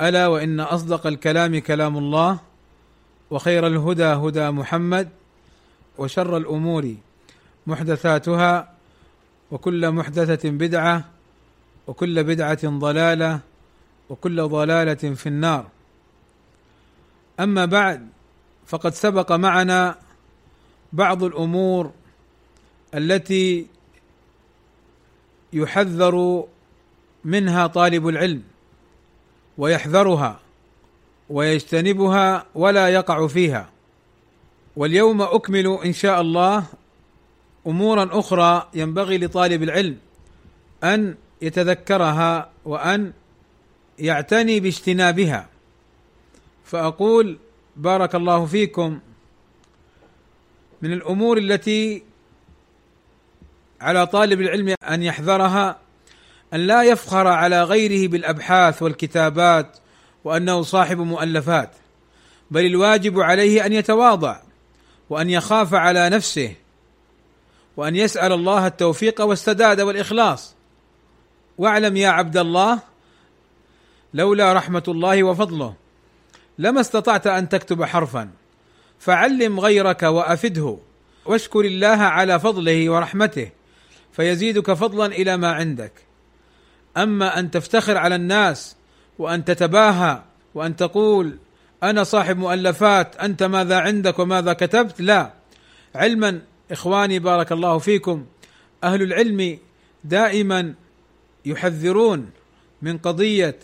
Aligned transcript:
ألا 0.00 0.26
وإن 0.26 0.60
أصدق 0.60 1.06
الكلام 1.06 1.58
كلام 1.58 1.98
الله 1.98 2.38
وخير 3.30 3.66
الهدى 3.66 4.04
هدى 4.04 4.50
محمد 4.50 5.08
وشر 5.98 6.36
الأمور 6.36 6.94
محدثاتها 7.66 8.72
وكل 9.50 9.90
محدثة 9.90 10.50
بدعة 10.50 11.04
وكل 11.86 12.24
بدعة 12.24 12.68
ضلالة 12.78 13.40
وكل 14.10 14.48
ضلالة 14.48 15.14
في 15.14 15.26
النار. 15.26 15.66
أما 17.40 17.64
بعد 17.64 18.08
فقد 18.66 18.94
سبق 18.94 19.32
معنا 19.32 19.98
بعض 20.92 21.24
الأمور 21.24 21.92
التي 22.94 23.66
يحذر 25.52 26.44
منها 27.24 27.66
طالب 27.66 28.08
العلم. 28.08 28.42
ويحذرها 29.58 30.40
ويجتنبها 31.30 32.46
ولا 32.54 32.88
يقع 32.88 33.26
فيها. 33.26 33.68
واليوم 34.76 35.22
أكمل 35.22 35.78
إن 35.84 35.92
شاء 35.92 36.20
الله 36.20 36.64
أمورا 37.66 38.08
أخرى 38.12 38.68
ينبغي 38.74 39.18
لطالب 39.18 39.62
العلم 39.62 39.98
أن 40.84 41.14
يتذكرها 41.42 42.50
وأن 42.64 43.12
يعتني 43.98 44.60
باجتنابها. 44.60 45.48
فأقول 46.64 47.38
بارك 47.76 48.14
الله 48.14 48.46
فيكم. 48.46 49.00
من 50.82 50.92
الأمور 50.92 51.38
التي 51.38 52.02
على 53.80 54.06
طالب 54.06 54.40
العلم 54.40 54.74
أن 54.82 55.02
يحذرها 55.02 55.78
أن 56.54 56.60
لا 56.60 56.82
يفخر 56.82 57.26
على 57.26 57.64
غيره 57.64 58.08
بالأبحاث 58.08 58.82
والكتابات 58.82 59.76
وأنه 60.24 60.62
صاحب 60.62 60.98
مؤلفات 60.98 61.70
بل 62.50 62.66
الواجب 62.66 63.20
عليه 63.20 63.66
أن 63.66 63.72
يتواضع 63.72 64.40
وأن 65.10 65.30
يخاف 65.30 65.74
على 65.74 66.10
نفسه 66.10 66.54
وأن 67.76 67.96
يسأل 67.96 68.32
الله 68.32 68.66
التوفيق 68.66 69.20
والسداد 69.20 69.80
والإخلاص. 69.80 70.54
واعلم 71.58 71.96
يا 71.96 72.08
عبد 72.08 72.36
الله 72.36 72.78
لولا 74.14 74.52
رحمة 74.52 74.82
الله 74.88 75.22
وفضله 75.22 75.74
لما 76.58 76.80
استطعت 76.80 77.26
أن 77.26 77.48
تكتب 77.48 77.84
حرفا 77.84 78.30
فعلم 78.98 79.60
غيرك 79.60 80.02
وأفده 80.02 80.78
واشكر 81.26 81.60
الله 81.60 81.88
على 81.88 82.40
فضله 82.40 82.90
ورحمته 82.90 83.50
فيزيدك 84.12 84.72
فضلا 84.72 85.06
إلى 85.06 85.36
ما 85.36 85.52
عندك. 85.52 86.05
أما 86.96 87.38
أن 87.38 87.50
تفتخر 87.50 87.96
على 87.96 88.14
الناس 88.14 88.76
وأن 89.18 89.44
تتباهى 89.44 90.22
وأن 90.54 90.76
تقول 90.76 91.38
أنا 91.82 92.04
صاحب 92.04 92.36
مؤلفات 92.36 93.16
أنت 93.16 93.42
ماذا 93.42 93.80
عندك 93.80 94.18
وماذا 94.18 94.52
كتبت؟ 94.52 95.00
لا. 95.00 95.32
علما 95.94 96.40
إخواني 96.70 97.18
بارك 97.18 97.52
الله 97.52 97.78
فيكم 97.78 98.26
أهل 98.84 99.02
العلم 99.02 99.58
دائما 100.04 100.74
يحذرون 101.44 102.30
من 102.82 102.98
قضية 102.98 103.58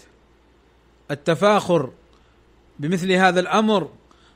التفاخر 1.10 1.90
بمثل 2.78 3.12
هذا 3.12 3.40
الأمر 3.40 3.90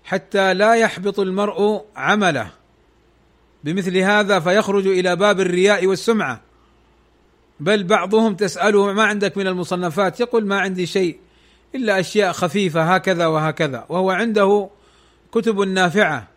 حتى 0.05 0.55
لا 0.55 0.75
يحبط 0.75 1.21
المرء 1.21 1.85
عمله. 1.97 2.51
بمثل 3.65 3.97
هذا 3.97 4.41
فيخرج 4.41 4.87
إلى 4.87 5.17
باب 5.17 5.41
الرياء 5.41 5.87
والسمعة. 5.87 6.41
بل 7.61 7.85
بعضهم 7.85 8.35
تساله 8.35 8.93
ما 8.93 9.05
عندك 9.05 9.37
من 9.37 9.47
المصنفات؟ 9.47 10.21
يقول 10.21 10.47
ما 10.47 10.61
عندي 10.61 10.87
شيء 10.87 11.19
إلا 11.75 12.01
أشياء 12.01 12.33
خفيفة 12.33 12.95
هكذا 12.95 13.27
وهكذا 13.27 13.87
وهو 13.89 14.11
عنده 14.11 14.69
كتب 15.33 15.61
نافعة 15.61 16.29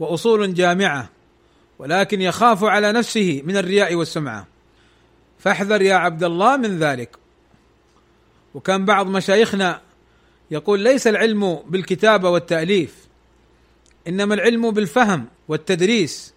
وأصول 0.00 0.54
جامعة 0.54 1.10
ولكن 1.78 2.22
يخاف 2.22 2.64
على 2.64 2.92
نفسه 2.92 3.42
من 3.44 3.56
الرياء 3.56 3.94
والسمعة. 3.94 4.46
فاحذر 5.38 5.82
يا 5.82 5.94
عبد 5.94 6.24
الله 6.24 6.56
من 6.56 6.78
ذلك. 6.78 7.16
وكان 8.54 8.84
بعض 8.84 9.06
مشايخنا 9.06 9.80
يقول 10.50 10.80
ليس 10.80 11.06
العلم 11.06 11.54
بالكتابه 11.66 12.30
والتأليف 12.30 13.06
إنما 14.08 14.34
العلم 14.34 14.70
بالفهم 14.70 15.26
والتدريس 15.48 16.34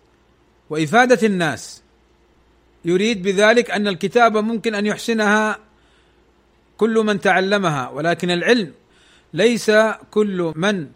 وإفادة 0.69 1.27
الناس. 1.27 1.83
يريد 2.85 3.21
بذلك 3.23 3.71
أن 3.71 3.87
الكتابه 3.87 4.41
ممكن 4.41 4.75
أن 4.75 4.85
يحسنها 4.85 5.59
كل 6.77 6.93
من 6.93 7.21
تعلمها 7.21 7.89
ولكن 7.89 8.31
العلم 8.31 8.73
ليس 9.33 9.71
كل 10.11 10.53
من 10.55 10.87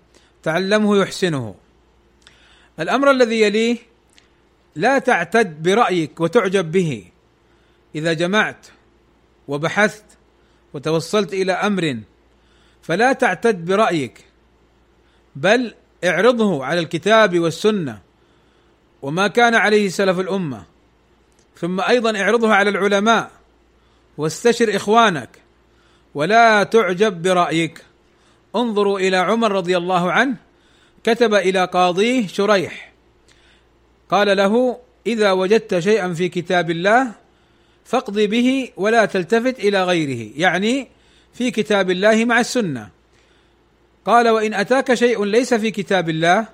تعلمه 0.44 0.98
يحسنه. 0.98 1.56
الأمر 2.80 3.12
الذي 3.12 3.42
يليه 3.42 3.78
لا 4.76 5.00
تعتد 5.00 5.64
برأيك 5.64 6.20
وتعجب 6.20 6.72
به. 6.72 7.06
إذا 7.96 8.14
جمعت 8.14 8.68
وبحثت 9.48 10.06
وتوصلت 10.74 11.34
إلى 11.34 11.52
أمر 11.52 12.00
فلا 12.82 13.14
تعتد 13.14 13.66
برأيك 13.66 14.26
بل 15.36 15.74
اعرضه 16.04 16.66
على 16.66 16.80
الكتاب 16.80 17.40
والسنة 17.40 18.02
وما 19.02 19.28
كان 19.28 19.56
عليه 19.56 19.90
سلف 19.90 20.20
الأمة. 20.20 20.73
ثم 21.58 21.82
أيضا 21.82 22.22
اعرضه 22.22 22.54
على 22.54 22.70
العلماء. 22.70 23.32
واستشر 24.18 24.76
إخوانك. 24.76 25.30
ولا 26.16 26.64
تعجب 26.64 27.22
برأيك. 27.22 27.82
انظروا 28.56 29.00
إلى 29.00 29.18
عمر 29.18 29.52
رضي 29.52 29.78
الله 29.78 30.12
عنه. 30.12 30.36
كتب 31.04 31.34
إلى 31.34 31.66
قاضيه 31.66 32.28
شريح. 32.28 32.94
قال 34.10 34.38
له 34.38 34.78
إذا 35.08 35.32
وجدت 35.32 35.80
شيئا 35.80 36.14
في 36.14 36.30
كتاب 36.30 36.72
الله 36.72 37.12
فاقض 37.86 38.20
به 38.20 38.70
ولا 38.78 39.06
تلتفت 39.06 39.60
إلى 39.60 39.84
غيره. 39.84 40.32
يعني 40.36 40.88
في 41.34 41.52
كتاب 41.52 41.92
الله 41.92 42.26
مع 42.26 42.40
السنة. 42.40 42.90
قال 44.06 44.30
وإن 44.30 44.54
أتاك 44.54 44.94
شيء 44.94 45.24
ليس 45.24 45.54
في 45.54 45.72
كتاب 45.72 46.10
الله 46.10 46.46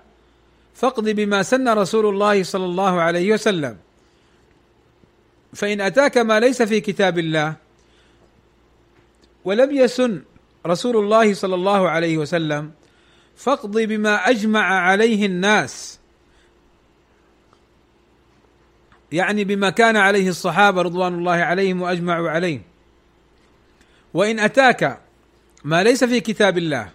فاقض 0.76 1.10
بما 1.10 1.44
سن 1.44 1.70
رسول 1.70 2.06
الله 2.06 2.44
صلى 2.44 2.66
الله 2.66 3.02
عليه 3.02 3.34
وسلم. 3.34 3.78
فإن 5.54 5.82
أتاك 5.82 6.18
ما 6.18 6.40
ليس 6.40 6.62
في 6.62 6.82
كتاب 6.82 7.20
الله 7.20 7.56
ولم 9.46 9.72
يسن 9.72 10.22
رسول 10.66 10.98
الله 10.98 11.34
صلى 11.34 11.56
الله 11.56 11.90
عليه 11.90 12.18
وسلم 12.18 12.72
فاقض 13.36 13.80
بما 13.80 14.30
أجمع 14.30 14.64
عليه 14.82 15.26
الناس. 15.26 16.00
يعني 19.12 19.44
بما 19.44 19.70
كان 19.70 19.98
عليه 19.98 20.30
الصحابة 20.30 20.82
رضوان 20.82 21.14
الله 21.14 21.32
عليهم 21.32 21.82
وأجمعوا 21.82 22.30
عليه. 22.30 22.62
وإن 24.14 24.40
أتاك 24.40 25.00
ما 25.64 25.84
ليس 25.84 26.04
في 26.04 26.20
كتاب 26.20 26.58
الله 26.58 26.92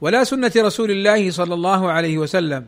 ولا 0.00 0.24
سنة 0.24 0.52
رسول 0.56 0.90
الله 0.90 1.30
صلى 1.30 1.54
الله 1.54 1.90
عليه 1.90 2.18
وسلم 2.18 2.66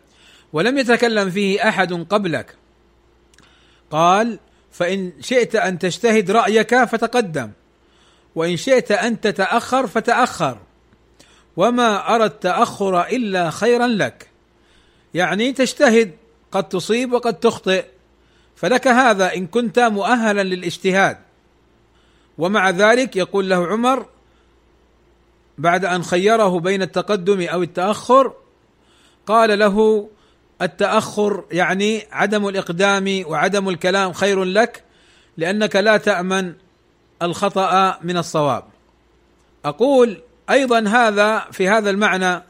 ولم 0.52 0.78
يتكلم 0.78 1.30
فيه 1.30 1.68
أحد 1.68 1.92
قبلك 1.92 2.56
قال 3.90 4.38
فإن 4.72 5.12
شئت 5.20 5.56
أن 5.56 5.78
تجتهد 5.78 6.30
رأيك 6.30 6.84
فتقدم 6.84 7.50
وإن 8.34 8.56
شئت 8.56 8.92
أن 8.92 9.20
تتأخر 9.20 9.86
فتأخر 9.86 10.58
وما 11.56 12.14
أرى 12.14 12.24
التأخر 12.24 13.06
إلا 13.06 13.50
خيرا 13.50 13.86
لك. 13.86 14.28
يعني 15.14 15.52
تجتهد 15.52 16.12
قد 16.52 16.68
تصيب 16.68 17.12
وقد 17.12 17.34
تخطئ 17.34 17.84
فلك 18.56 18.88
هذا 18.88 19.34
إن 19.34 19.46
كنت 19.46 19.78
مؤهلا 19.78 20.42
للاجتهاد. 20.42 21.18
ومع 22.38 22.70
ذلك 22.70 23.16
يقول 23.16 23.50
له 23.50 23.66
عمر 23.66 24.06
بعد 25.58 25.84
أن 25.84 26.02
خيره 26.02 26.60
بين 26.60 26.82
التقدم 26.82 27.42
أو 27.42 27.62
التأخر 27.62 28.32
قال 29.26 29.58
له 29.58 30.08
التأخر 30.62 31.44
يعني 31.52 32.02
عدم 32.12 32.48
الإقدام 32.48 33.24
وعدم 33.26 33.68
الكلام 33.68 34.12
خير 34.12 34.44
لك 34.44 34.84
لأنك 35.36 35.76
لا 35.76 35.96
تأمن 35.96 36.52
الخطأ 37.22 37.98
من 38.02 38.16
الصواب. 38.16 38.64
أقول 39.64 40.20
أيضا 40.50 40.88
هذا 40.88 41.38
في 41.52 41.68
هذا 41.68 41.90
المعنى 41.90 42.42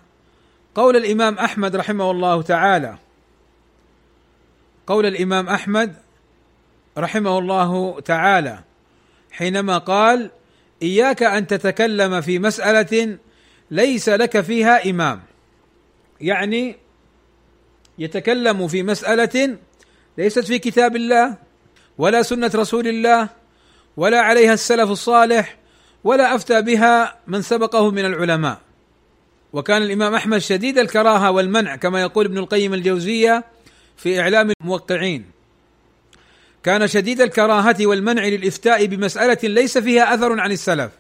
قول 0.74 0.96
الإمام 0.96 1.38
أحمد 1.38 1.76
رحمه 1.76 2.10
الله 2.10 2.42
تعالى. 2.42 2.96
قول 4.86 5.06
الإمام 5.06 5.48
أحمد 5.48 5.94
رحمه 6.98 7.38
الله 7.38 8.00
تعالى 8.00 8.58
حينما 9.30 9.78
قال 9.78 10.30
إياك 10.82 11.22
أن 11.22 11.46
تتكلم 11.46 12.20
في 12.20 12.38
مسألة 12.38 13.18
ليس 13.70 14.08
لك 14.08 14.40
فيها 14.40 14.90
إمام. 14.90 15.22
يعني 16.20 16.76
يتكلم 18.02 18.69
في 18.69 18.82
مسألة 18.82 19.56
ليست 20.19 20.44
في 20.44 20.58
كتاب 20.58 20.96
الله 20.96 21.37
ولا 21.99 22.22
سنة 22.22 22.50
رسول 22.54 22.88
الله 22.88 23.28
ولا 23.96 24.20
عليها 24.20 24.52
السلف 24.54 24.90
الصالح 24.90 25.56
ولا 26.04 26.34
أفتى 26.34 26.62
بها 26.62 27.19
من 27.26 27.43
سبقه 27.43 27.90
من 27.90 28.04
العلماء. 28.04 28.60
وكان 29.52 29.82
الإمام 29.82 30.14
أحمد 30.14 30.38
شديد 30.38 30.78
الكراهة 30.78 31.31
والمنع 31.31 31.76
كما 31.76 32.00
يقول 32.00 32.26
ابن 32.26 32.38
القيم 32.38 32.75
الجوزية 32.75 33.44
في 33.96 34.20
إعلام 34.20 34.52
الموقعين. 34.60 35.25
كان 36.62 36.88
شديد 36.88 37.20
الكراهة 37.20 37.76
والمنع 37.81 38.26
للإفتاء 38.26 38.87
بمسألة 38.87 39.38
ليس 39.43 39.78
فيها 39.78 40.14
أثر 40.14 40.40
عن 40.40 40.52
السلف. 40.52 40.90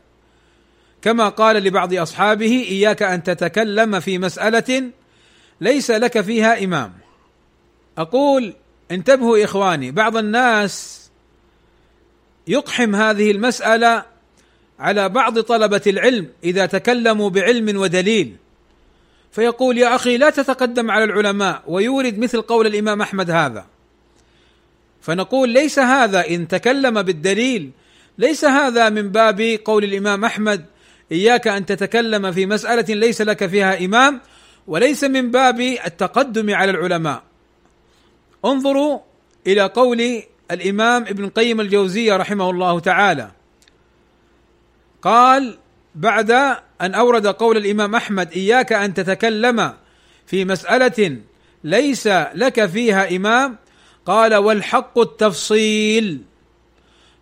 كما 1.02 1.28
قال 1.28 1.56
لبعض 1.56 1.94
أصحابه 1.94 2.66
إياك 2.68 3.02
أن 3.02 3.22
تتكلم 3.22 4.00
في 4.00 4.18
مسألة 4.18 4.90
ليس 5.62 5.90
لك 5.90 6.20
فيها 6.20 6.64
إمام. 6.64 6.92
أقول 7.98 8.54
انتبهوا 8.90 9.44
إخواني 9.44 9.90
بعض 9.90 10.16
الناس 10.16 11.02
يقحم 12.46 12.96
هذه 12.96 13.30
المسألة 13.30 14.04
على 14.78 15.08
بعض 15.08 15.40
طلبة 15.40 15.80
العلم 15.86 16.28
إذا 16.44 16.66
تكلموا 16.66 17.30
بعلم 17.30 17.76
ودليل. 17.76 18.36
فيقول 19.32 19.78
يا 19.78 19.94
أخي 19.94 20.16
لا 20.16 20.30
تتقدم 20.30 20.90
على 20.90 21.04
العلماء 21.04 21.62
ويورد 21.66 22.18
مثل 22.18 22.42
قول 22.42 22.66
الإمام 22.66 23.02
أحمد 23.02 23.30
هذا. 23.30 23.66
فنقول 25.00 25.48
ليس 25.48 25.78
هذا 25.78 26.28
إن 26.28 26.48
تكلم 26.48 27.02
بالدليل 27.02 27.70
ليس 28.18 28.44
هذا 28.44 28.88
من 28.88 29.08
باب 29.08 29.40
قول 29.64 29.84
الإمام 29.84 30.24
أحمد 30.24 30.64
إياك 31.12 31.48
أن 31.48 31.66
تتكلم 31.66 32.32
في 32.32 32.46
مسألة 32.46 32.94
ليس 32.94 33.22
لك 33.22 33.46
فيها 33.46 33.84
إمام. 33.84 34.20
وليس 34.66 35.04
من 35.04 35.30
باب 35.30 35.60
التقدم 35.60 36.54
على 36.54 36.70
العلماء. 36.70 37.22
انظروا 38.44 38.98
إلى 39.46 39.62
قول 39.62 40.22
الإمام 40.50 41.02
ابن 41.02 41.28
قيم 41.28 41.60
الجوزية 41.60 42.16
رحمه 42.16 42.50
الله 42.50 42.80
تعالى. 42.80 43.30
قال 45.02 45.58
بعد 45.94 46.30
أن 46.80 46.94
أورد 46.94 47.26
قول 47.26 47.56
الإمام 47.56 47.94
أحمد 47.94 48.32
إياك 48.32 48.72
أن 48.72 48.94
تتكلم 48.94 49.74
في 50.26 50.44
مسألة 50.44 51.16
ليس 51.64 52.06
لك 52.34 52.66
فيها 52.66 53.16
إمام 53.16 53.56
قال 54.06 54.34
والحق 54.34 54.98
التفصيل. 54.98 56.22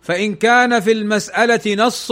فإن 0.01 0.35
كان 0.35 0.79
في 0.79 0.91
المسألة 0.91 1.75
نص 1.75 2.11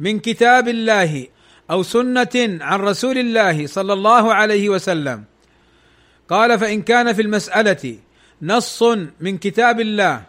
من 0.00 0.18
كتاب 0.18 0.68
الله 0.68 1.26
أو 1.70 1.82
سنة 1.82 2.58
عن 2.60 2.80
رسول 2.80 3.18
الله 3.18 3.66
صلى 3.66 3.92
الله 3.92 4.34
عليه 4.34 4.68
وسلم. 4.68 5.24
قال 6.28 6.58
فإن 6.58 6.82
كان 6.82 7.12
في 7.12 7.22
المسألة 7.22 7.96
نص 8.42 8.82
من 9.20 9.38
كتاب 9.38 9.80
الله 9.80 10.22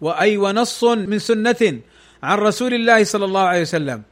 واي 0.00 0.36
ونص 0.36 0.84
من 0.84 1.18
سنة 1.18 1.80
عن 2.22 2.38
رسول 2.38 2.74
الله 2.74 3.04
صلى 3.04 3.24
الله 3.24 3.40
عليه 3.40 3.62
وسلم 3.62 4.02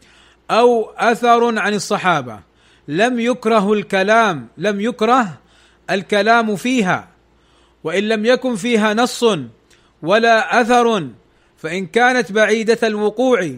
أو 0.50 0.90
أثر 0.96 1.58
عن 1.58 1.74
الصحابة 1.74 2.40
لم 2.88 3.20
يكره 3.20 3.72
الكلام 3.72 4.48
لم 4.58 4.80
يكره 4.80 5.38
الكلام 5.90 6.56
فيها 6.56 7.08
وإن 7.84 8.08
لم 8.08 8.26
يكن 8.26 8.56
فيها 8.56 8.94
نص 8.94 9.24
ولا 10.02 10.60
أثر 10.60 11.08
فإن 11.56 11.86
كانت 11.86 12.32
بعيدة 12.32 12.78
الوقوع 12.82 13.50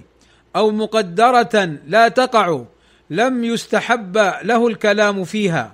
أو 0.56 0.70
مقدرة 0.70 1.78
لا 1.86 2.08
تقع 2.08 2.64
لم 3.10 3.44
يستحب 3.44 4.16
له 4.42 4.68
الكلام 4.68 5.24
فيها 5.24 5.72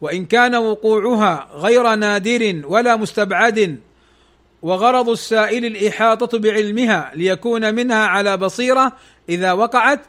وإن 0.00 0.26
كان 0.26 0.54
وقوعها 0.54 1.48
غير 1.54 1.94
نادر 1.94 2.62
ولا 2.64 2.96
مستبعد 2.96 3.78
وغرض 4.62 5.08
السائل 5.08 5.64
الإحاطة 5.64 6.38
بعلمها 6.38 7.12
ليكون 7.14 7.74
منها 7.74 8.06
على 8.06 8.36
بصيرة 8.36 8.92
إذا 9.28 9.52
وقعت 9.52 10.00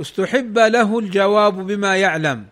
استحب 0.00 0.58
له 0.58 0.98
الجواب 0.98 1.66
بما 1.66 1.96
يعلم 1.96 2.46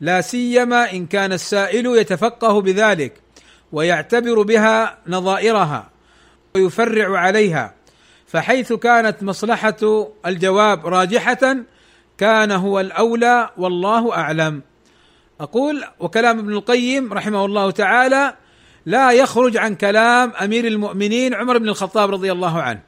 لا 0.00 0.20
سيما 0.20 0.92
إن 0.92 1.06
كان 1.06 1.32
السائل 1.32 1.86
يتفقه 1.86 2.60
بذلك 2.60 3.12
ويعتبر 3.72 4.42
بها 4.42 4.98
نظائرها 5.06 5.90
ويفرع 6.54 7.18
عليها 7.18 7.74
فحيث 8.26 8.72
كانت 8.72 9.22
مصلحة 9.22 10.08
الجواب 10.26 10.86
راجحة 10.86 11.56
كان 12.18 12.50
هو 12.50 12.80
الأولى 12.80 13.50
والله 13.56 14.16
أعلم. 14.16 14.62
أقول 15.40 15.84
وكلام 16.00 16.38
ابن 16.38 16.52
القيم 16.52 17.12
رحمه 17.12 17.44
الله 17.44 17.70
تعالى 17.70 18.34
لا 18.86 19.10
يخرج 19.12 19.56
عن 19.56 19.74
كلام 19.74 20.30
أمير 20.30 20.66
المؤمنين 20.66 21.34
عمر 21.34 21.58
بن 21.58 21.68
الخطاب 21.68 22.10
رضي 22.10 22.32
الله 22.32 22.62
عنه. 22.62 22.82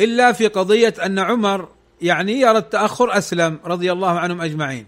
إلا 0.00 0.32
في 0.32 0.46
قضية 0.46 0.94
أن 1.04 1.18
عمر 1.18 1.68
يعني 2.02 2.40
يرى 2.40 2.58
التأخر 2.58 3.18
أسلم 3.18 3.58
رضي 3.64 3.92
الله 3.92 4.18
عنهم 4.18 4.40
أجمعين. 4.40 4.86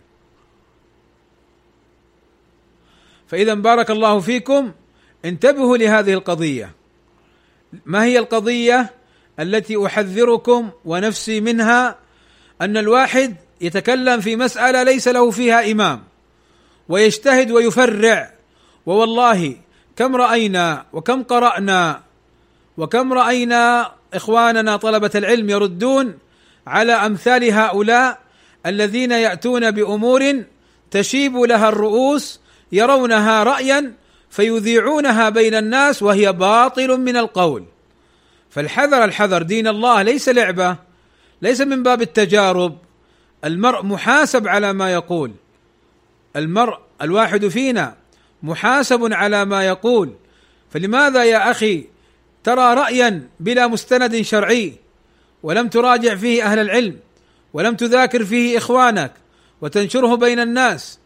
فإذا 3.26 3.55
بارك 3.55 3.90
الله 3.90 4.20
فيكم 4.20 4.72
انتبهوا 5.25 5.76
لهذه 5.76 6.12
القضية. 6.12 6.75
ما 7.87 8.05
هي 8.05 8.19
القضية؟ 8.19 8.90
التي 9.40 9.87
أحذركم 9.87 10.70
ونفسي 10.84 11.40
منها 11.40 11.99
أن 12.61 12.76
الواحد 12.76 13.37
يتكلم 13.61 14.20
في 14.20 14.37
مسألة 14.37 14.82
ليس 14.82 15.08
له 15.08 15.31
فيها 15.31 15.73
إمام 15.73 16.02
ويجتهد 16.88 17.50
ويفرع 17.50 18.32
ووالله 18.87 19.56
كم 19.96 20.17
رأينا 20.17 20.84
وكم 20.93 21.23
قرأنا 21.23 22.02
وكم 22.76 23.12
رأينا 23.12 23.93
إخواننا 24.14 24.76
طلبة 24.76 25.11
العلم 25.14 25.50
يردون 25.50 26.19
على 26.67 26.93
أمثال 26.93 27.52
هؤلاء 27.52 28.19
الذين 28.67 29.12
يأتون 29.12 29.70
بأمور 29.70 30.44
تشيب 30.90 31.36
لها 31.36 31.69
الرؤوس 31.69 32.41
يرونها 32.72 33.43
رايا 33.43 33.93
فيذيعونها 34.31 35.29
بين 35.29 35.55
الناس 35.55 36.03
وهي 36.03 36.32
باطل 36.32 37.01
من 37.01 37.17
القول. 37.17 37.65
فالحذر 38.52 39.04
الحذر 39.04 39.42
دين 39.42 39.68
الله 39.68 40.02
ليس 40.02 40.28
لعبة 40.28 40.76
ليس 41.42 41.60
من 41.60 41.82
باب 41.82 42.02
التجارب. 42.02 42.78
المرء 43.44 43.82
محاسب 43.82 44.48
على 44.48 44.72
ما 44.72 44.92
يقول. 44.92 45.32
المرء 46.36 46.78
الواحد 47.02 47.48
فينا 47.48 47.96
محاسب 48.42 49.12
على 49.12 49.44
ما 49.44 49.66
يقول. 49.66 50.14
فلماذا 50.70 51.24
يا 51.24 51.50
أخي 51.50 51.84
ترى 52.44 52.74
رايا 52.74 53.28
بلا 53.40 53.66
مستند 53.66 54.20
شرعي؟ 54.20 54.72
ولم 55.42 55.68
تراجع 55.68 56.14
فيه 56.14 56.44
أهل 56.44 56.58
العلم 56.58 56.98
ولم 57.52 57.74
تذاكر 57.74 58.24
فيه 58.24 58.58
إخوانك 58.58 59.12
وتنشره 59.60 60.14
بين 60.14 60.40
الناس. 60.40 60.98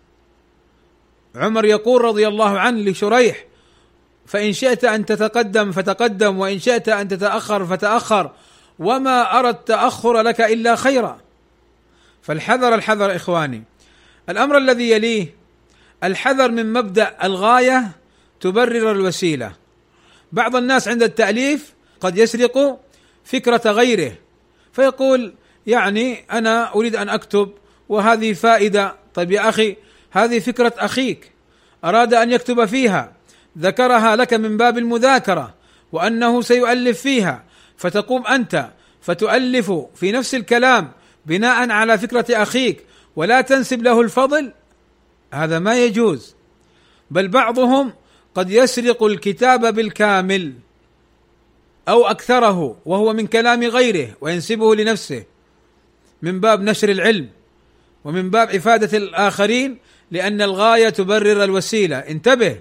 عمر 1.35 1.65
يقول 1.65 2.03
رضي 2.03 2.29
الله 2.29 2.59
عنه 2.59 2.91
لشريح 2.91 3.45
فإن 4.27 4.53
شئت 4.53 4.85
أن 4.85 5.07
تتقدم 5.07 5.73
فتقدم 5.73 6.39
وإن 6.39 6.59
شئت 6.59 6.89
أن 6.89 7.09
تتأخر 7.09 7.67
فتأخر 7.67 8.31
وما 8.79 9.39
أرى 9.39 9.49
التأخر 9.49 10.23
لك 10.23 10.41
إلا 10.41 10.77
خيرا. 10.77 11.21
فالحذر 12.23 12.75
الحذر 12.75 13.17
إخواني. 13.17 13.63
الأمر 14.29 14.59
الذي 14.59 14.91
يليه 14.91 15.35
الحذر 16.05 16.51
من 16.51 16.73
مبدأ 16.73 17.17
الغاية 17.25 17.91
تبرر 18.41 18.93
الوسيلة. 18.93 19.53
بعض 20.33 20.57
الناس 20.57 20.89
عند 20.89 21.03
التأليف 21.03 21.73
قد 22.01 22.19
يسرق 22.19 22.81
فكرة 23.25 23.71
غيره 23.71 24.13
فيقول 24.73 25.35
يعني 25.67 26.25
أنا 26.33 26.75
أريد 26.75 26.97
أن 26.97 27.09
أكتب 27.09 27.53
وهذه 27.89 28.33
فائدة. 28.33 28.95
طيب 29.15 29.33
يا 29.33 29.49
أخي 29.49 29.77
هذه 30.11 30.39
فكرة 30.39 30.73
أخيك 30.79 31.33
أراد 31.85 32.15
أن 32.15 32.33
يكتب 32.33 32.65
فيها. 32.65 33.16
ذكرها 33.59 34.17
لك 34.17 34.35
من 34.35 34.57
باب 34.57 34.79
المذاكرة 34.79 35.55
وأنه 35.93 36.43
سيؤلف 36.43 37.01
فيها 37.01 37.45
فتقوم 37.77 38.27
أنت 38.27 38.71
فتؤلف 39.01 39.73
في 39.95 40.13
نفس 40.13 40.35
الكلام 40.35 40.93
بناء 41.27 41.71
على 41.71 41.99
فكرة 41.99 42.43
أخيك 42.43 42.85
ولا 43.17 43.41
تنسب 43.41 43.83
له 43.83 44.01
الفضل؟ 44.01 44.53
هذا 45.33 45.59
ما 45.59 45.85
يجوز. 45.85 46.35
بل 47.11 47.29
بعضهم 47.29 47.93
قد 48.35 48.51
يسرق 48.51 49.03
الكتاب 49.03 49.75
بالكامل 49.75 50.53
أو 51.89 52.07
أكثره 52.07 52.79
وهو 52.87 53.13
من 53.13 53.27
كلام 53.27 53.63
غيره 53.63 54.17
وينسبه 54.21 54.75
لنفسه 54.75 55.25
من 56.23 56.41
باب 56.41 56.63
نشر 56.63 56.89
العلم 56.89 57.29
ومن 58.05 58.31
باب 58.31 58.51
إفادة 58.51 58.99
الآخرين 58.99 59.79
لأن 60.11 60.43
الغاية 60.43 60.89
تبرر 60.89 61.45
الوسيلة. 61.45 61.99
انتبه! 61.99 62.59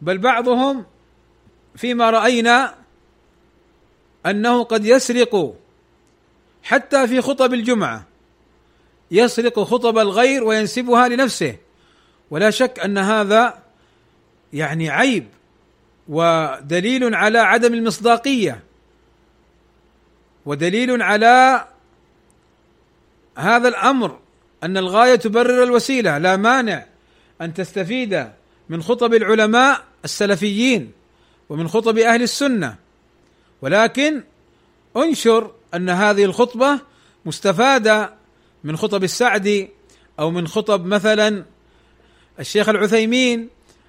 بل 0.00 0.18
بعضهم 0.18 0.84
فيما 1.76 2.10
رأينا 2.10 2.74
أنه 4.26 4.62
قد 4.62 4.86
يسرق 4.86 5.54
حتى 6.62 7.06
في 7.06 7.20
خطب 7.20 7.54
الجمعة. 7.54 8.06
يسرق 9.10 9.60
خطب 9.60 9.98
الغير 9.98 10.44
وينسبها 10.44 11.08
لنفسه. 11.08 11.56
ولا 12.30 12.50
شك 12.50 12.78
أن 12.78 12.98
هذا 12.98 13.62
يعني 14.52 14.90
عيب 14.90 15.28
ودليل 16.08 17.14
على 17.14 17.38
عدم 17.38 17.74
المصداقية. 17.74 18.62
ودليل 20.46 21.02
على 21.02 21.68
هذا 23.38 23.68
الأمر 23.68 24.18
أن 24.62 24.76
الغاية 24.76 25.14
تبرر 25.14 25.62
الوسيلة. 25.62 26.18
لا 26.18 26.36
مانع 26.36 26.84
أن 27.40 27.54
تستفيد 27.54 28.28
من 28.68 28.82
خطب 28.82 29.14
العلماء 29.14 29.87
السلفيين 30.04 30.92
ومن 31.48 31.68
خطب 31.68 31.98
أهل 31.98 32.22
السنة. 32.22 32.76
ولكن 33.62 34.22
انشر 34.96 35.50
أن 35.74 35.90
هذه 35.90 36.24
الخطبة 36.24 36.80
مستفادة 37.26 38.14
من 38.64 38.76
خطب 38.76 39.04
السعدي 39.04 39.68
أو 40.20 40.30
من 40.30 40.48
خطب 40.48 40.86
مثلا 40.86 41.44
الشيخ 42.40 42.68
العثيمين 42.68 43.48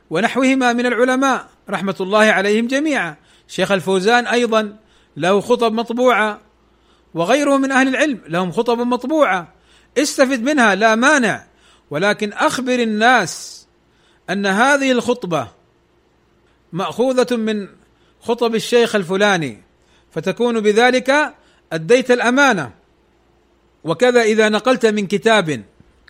ونحوهما 0.10 0.74
من 0.74 0.86
العلماء 0.86 1.50
رحمة 1.70 1.96
الله 2.02 2.20
عليهم 2.20 2.68
جميعا. 2.68 3.16
شيخ 3.48 3.72
الفوزان 3.72 4.28
أيضا 4.28 4.78
له 5.18 5.42
خطب 5.42 5.74
مطبوعة 5.74 6.42
وغيره 7.14 7.58
من 7.58 7.72
أهل 7.72 7.88
العلم 7.88 8.22
لهم 8.28 8.52
خطب 8.52 8.80
مطبوعة. 8.80 9.54
استفد 9.98 10.44
منها 10.44 10.76
لا 10.76 10.96
مانع. 10.96 11.46
ولكن 11.90 12.34
أخبر 12.34 12.80
الناس 12.80 13.66
أن 14.30 14.46
هذه 14.46 14.92
الخطبة 14.92 15.48
مأخوذة 16.74 17.36
من 17.36 17.68
خطب 18.22 18.56
الشيخ 18.56 18.96
الفلاني 18.96 19.62
فتكون 20.12 20.60
بذلك 20.60 21.34
أديت 21.74 22.12
الأمانة. 22.12 22.72
وكذا 23.84 24.22
إذا 24.22 24.50
نقلت 24.50 24.86
من 24.86 25.08
كتاب 25.08 25.64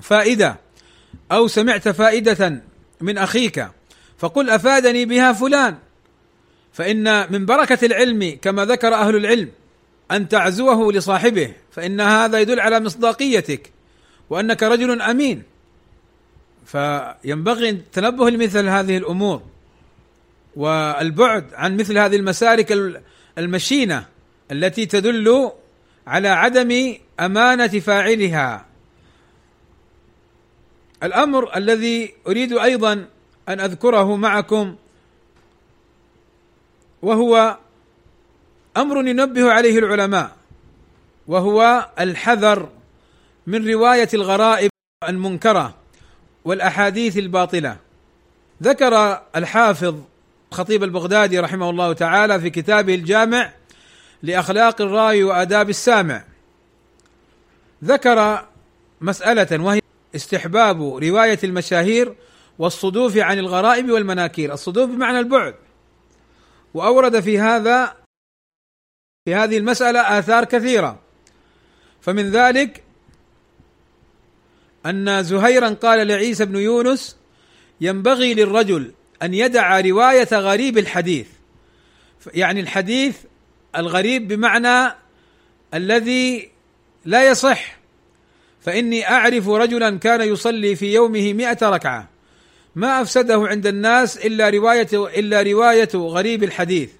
فائدة 0.03 0.57
أو 1.31 1.47
سمعت 1.47 1.89
فائدة 1.89 2.61
من 3.01 3.17
أخيك 3.17 3.67
فقل 4.17 4.49
أفادني 4.49 5.05
بها 5.05 5.33
فلان. 5.33 5.77
فإن 6.73 7.33
من 7.33 7.45
بركة 7.45 7.85
العلم 7.85 8.37
كما 8.41 8.65
ذكر 8.65 8.93
أهل 8.93 9.15
العلم 9.15 9.51
أن 10.11 10.27
تعزوه 10.27 10.93
لصاحبه 10.93 11.53
فإن 11.71 12.01
هذا 12.01 12.39
يدل 12.39 12.59
على 12.59 12.79
مصداقيتك 12.79 13.71
وأنك 14.29 14.63
رجل 14.63 15.01
أمين. 15.01 15.43
فينبغي 16.65 17.69
التنبه 17.69 18.29
لمثل 18.29 18.67
هذه 18.67 18.97
الأمور. 18.97 19.41
والبعد 20.59 21.53
عن 21.53 21.77
مثل 21.77 21.97
هذه 21.97 22.15
المسالك 22.15 23.01
المشينة 23.37 24.05
التي 24.51 24.85
تدل 24.85 25.51
على 26.07 26.27
عدم 26.27 26.95
أمانة 27.19 27.67
فاعلها. 27.67 28.65
الأمر 31.03 31.57
الذي 31.57 32.13
أريد 32.27 32.53
أيضا 32.53 32.93
أن 33.49 33.59
أذكره 33.59 34.15
معكم 34.15 34.75
وهو 37.01 37.57
أمر 38.77 39.07
ينبه 39.07 39.51
عليه 39.51 39.79
العلماء 39.79 40.35
وهو 41.27 41.89
الحذر 41.99 42.69
من 43.47 43.67
رواية 43.67 44.09
الغرائب 44.13 44.69
المنكرة 45.09 45.75
والأحاديث 46.45 47.17
الباطلة. 47.17 47.77
ذكر 48.63 49.21
الحافظ 49.35 49.95
خطيب 50.51 50.83
البغدادي 50.83 51.39
رحمه 51.39 51.69
الله 51.69 51.93
تعالى 51.93 52.39
في 52.39 52.49
كتابه 52.49 52.95
الجامع 52.95 53.53
لأخلاق 54.23 54.81
الراوي 54.81 55.23
وآداب 55.23 55.69
السامع. 55.69 56.23
ذكر 57.83 58.47
مسألة 59.01 59.63
وهي 59.63 59.81
استحباب 60.15 60.81
رواية 60.81 61.39
المشاهير 61.43 62.15
والصدوف 62.59 63.17
عن 63.17 63.39
الغرائب 63.39 63.89
والمناكير. 63.89 64.53
الصدوف 64.53 64.89
بمعنى 64.89 65.19
البعد. 65.19 65.55
وأورد 66.73 67.19
في 67.19 67.39
هذا 67.39 67.95
في 69.25 69.35
هذه 69.35 69.57
المسألة 69.57 70.19
آثار 70.19 70.45
كثيرة. 70.45 70.99
فمن 72.01 72.31
ذلك 72.31 72.83
أن 74.85 75.23
زهيرا 75.23 75.69
قال 75.69 76.07
لعيسى 76.07 76.45
بن 76.45 76.55
يونس 76.55 77.17
ينبغي 77.81 78.33
للرجل 78.33 78.91
أن 79.23 79.33
يدع 79.33 79.79
رواية 79.79 80.27
غريب 80.31 80.77
الحديث. 80.77 81.27
يعني 82.33 82.59
الحديث 82.59 83.17
الغريب 83.75 84.27
بمعنى 84.27 84.93
الذي 85.73 86.49
لا 87.05 87.29
يصح. 87.29 87.79
فإني 88.61 89.09
أعرف 89.09 89.49
رجلا 89.49 89.97
كان 89.97 90.21
يصلي 90.21 90.75
في 90.75 90.93
يومه 90.93 91.33
مئة 91.33 91.69
ركعة. 91.69 92.09
ما 92.75 93.01
أفسده 93.01 93.47
عند 93.47 93.67
الناس 93.67 94.17
إلا 94.17 94.49
رواية 94.49 94.87
إلا 94.93 95.41
رواية 95.41 95.89
غريب 95.95 96.43
الحديث. 96.43 96.91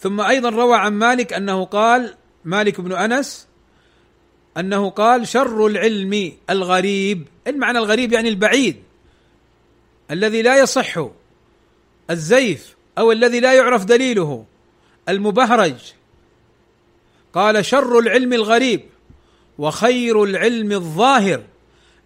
ثم 0.00 0.20
أيضا 0.20 0.48
روى 0.48 0.76
عن 0.76 0.92
مالك 0.92 1.32
أنه 1.32 1.64
قال 1.64 2.14
مالك 2.44 2.80
بن 2.80 2.92
أنس 2.92 3.48
أنه 4.56 4.90
قال 4.90 5.28
شر 5.28 5.66
العلم 5.66 6.32
الغريب. 6.50 7.28
المعنى 7.46 7.78
الغريب 7.78 8.12
يعني 8.12 8.28
البعيد. 8.28 8.76
الذي 10.10 10.42
لا 10.42 10.58
يصح 10.58 11.06
الزيف 12.10 12.76
أو 12.98 13.12
الذي 13.12 13.40
لا 13.40 13.52
يعرف 13.52 13.84
دليله 13.84 14.44
المبهرج. 15.08 15.92
قال 17.32 17.64
شر 17.64 17.98
العلم 17.98 18.32
الغريب 18.32 18.84
وخير 19.58 20.24
العلم 20.24 20.72
الظاهر 20.72 21.42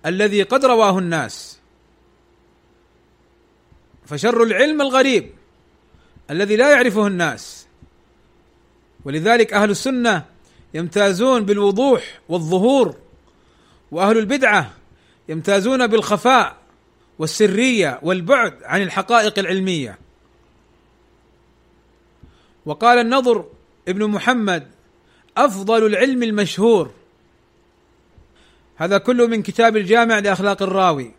الذي 0.07 0.43
قد 0.43 0.65
رواه 0.65 0.99
الناس. 0.99 1.59
فشر 4.07 4.43
العلم 4.43 4.81
الغريب 4.81 5.31
الذي 6.31 6.57
لا 6.57 6.71
يعرفه 6.71 7.07
الناس. 7.07 7.67
ولذلك 9.05 9.53
أهل 9.53 9.71
السنة 9.71 10.25
يمتازون 10.75 11.45
بالوضوح 11.45 12.21
والظهور 12.29 12.97
وأهل 13.91 14.19
البدعة 14.19 14.73
يمتازون 15.29 15.87
بالخفاء. 15.87 16.57
والسرية 17.19 17.99
والبعد 18.03 18.63
عن 18.63 18.83
الحقائق 18.83 19.39
العلمية. 19.39 19.99
وقال 22.67 22.99
النضر 22.99 23.45
ابن 23.89 24.11
محمد 24.11 24.69
أفضل 25.37 25.87
العلم 25.87 26.23
المشهور. 26.23 26.91
هذا 28.77 28.99
كله 28.99 29.27
من 29.27 29.43
كتاب 29.43 29.77
الجامع 29.77 30.19
لأخلاق 30.19 30.63
الراوي. 30.63 31.13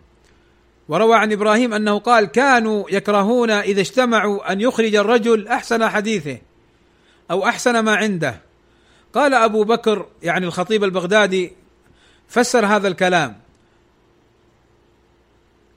وروى 0.90 1.16
عن 1.16 1.32
إبراهيم 1.32 1.74
أنه 1.74 2.00
قال 2.00 2.26
كانوا 2.26 2.90
يكرهون 2.90 3.50
إذا 3.50 3.82
اجتمعوا 3.82 4.52
أن 4.52 4.62
يخرج 4.62 4.96
الرجل 4.96 5.48
أحسن 5.48 5.90
حديثه 5.90 6.38
أو 7.32 7.46
أحسن 7.46 7.80
ما 7.80 7.96
عنده. 7.96 8.42
قال 9.14 9.34
أبو 9.34 9.64
بكر 9.64 10.06
يعني 10.24 10.46
الخطيب 10.46 10.84
البغدادي 10.84 11.52
فسر 12.28 12.66
هذا 12.66 12.88
الكلام. 12.88 13.47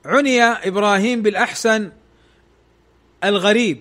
عني 0.05 0.43
إبراهيم 0.43 1.23
بالأحسن 1.23 1.91
الغريب 3.25 3.81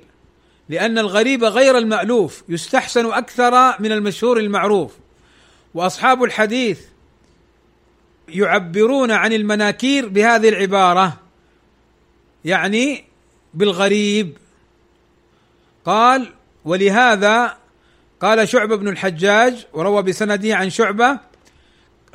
لأن 0.70 0.98
الغريب 0.98 1.44
غير 1.44 1.78
المألوف 1.78 2.44
يستحسن 2.50 3.06
أكثر 3.06 3.82
من 3.82 3.92
المشهور 3.92 4.40
المعروف. 4.40 4.94
وأصحاب 5.74 6.24
الحديث 6.24 6.80
يعبرون 8.30 9.12
عن 9.12 9.34
المناكير 9.34 10.08
بهذه 10.08 10.50
العبارة 10.50 11.18
يعني 12.46 13.04
بالغريب. 13.54 14.38
قال 15.86 16.34
ولهذا 16.66 17.58
قال 18.22 18.50
شعبة 18.50 18.76
بن 18.76 18.88
الحجاج 18.88 19.66
وروى 19.74 20.04
بسنده 20.04 20.56
عن 20.56 20.70
شعبة 20.70 21.20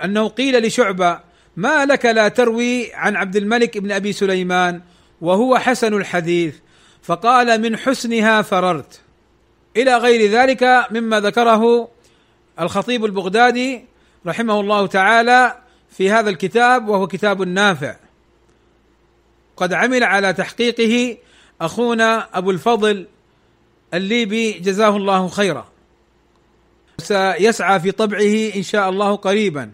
أنه 0.05 0.29
قيل 0.29 0.67
لشعبة 0.67 1.21
ما 1.57 1.85
لك 1.85 2.07
لا 2.07 2.29
تروي 2.29 2.95
عن 2.95 3.17
عبد 3.17 3.37
الملك 3.37 3.79
بن 3.79 3.93
أبي 3.93 4.13
سليمان 4.13 4.83
وهو 5.21 5.59
حسن 5.59 5.95
الحديث 5.95 6.57
فقال 7.03 7.61
من 7.61 7.77
حسنها 7.77 8.43
فررت. 8.43 9.01
إلى 9.77 9.97
غير 9.97 10.31
ذلك 10.31 10.87
مما 10.91 11.21
ذكره 11.21 11.89
الخطيب 12.61 13.05
البغدادي 13.05 13.85
رحمه 14.27 14.61
الله 14.61 14.87
تعالى 14.87 15.59
في 15.91 16.11
هذا 16.11 16.31
الكتاب 16.31 16.89
وهو 16.89 17.07
كتاب 17.07 17.43
نافع. 17.43 17.97
قد 19.57 19.73
عمل 19.73 20.05
على 20.05 20.33
تحقيقه 20.33 21.17
أخونا 21.61 22.29
أبو 22.39 22.51
الفضل 22.51 23.07
الليبي 23.95 24.53
جزاه 24.53 24.97
الله 24.97 25.29
خيرا. 25.29 25.69
سيسعى 26.99 27.81
في 27.81 27.91
طبعه 27.91 28.53
إن 28.57 28.63
شاء 28.63 28.89
الله 28.89 29.17
قريبا. 29.17 29.73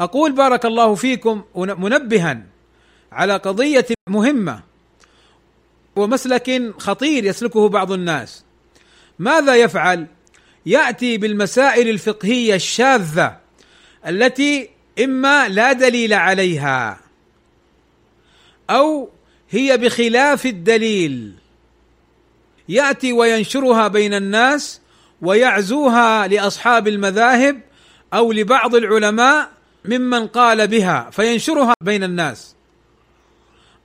أقول 0.00 0.32
بارك 0.32 0.66
الله 0.66 0.94
فيكم 0.94 1.42
منبها 1.54 2.42
على 3.12 3.36
قضية 3.36 3.86
مهمة 4.08 4.62
ومسلك 5.96 6.72
خطير 6.78 7.24
يسلكه 7.24 7.68
بعض 7.68 7.92
الناس. 7.92 8.44
ماذا 9.18 9.54
يفعل؟ 9.54 10.06
يأتي 10.66 11.18
بالمسائل 11.18 11.88
الفقهية 11.88 12.54
الشاذة 12.54 13.36
التي 14.06 14.68
إما 15.04 15.48
لا 15.48 15.72
دليل 15.72 16.12
عليها 16.12 17.00
أو 18.70 19.08
هي 19.50 19.76
بخلاف 19.76 20.46
الدليل. 20.46 21.32
يأتي 22.68 23.12
وينشرها 23.12 23.88
بين 23.88 24.14
الناس 24.14 24.80
ويعزوها 25.22 26.26
لأصحاب 26.26 26.88
المذاهب 26.88 27.60
أو 28.14 28.32
لبعض 28.32 28.74
العلماء 28.74 29.50
ممن 29.84 30.26
قال 30.26 30.68
بها 30.68 31.10
فينشرها 31.10 31.74
بين 31.80 32.04
الناس. 32.04 32.54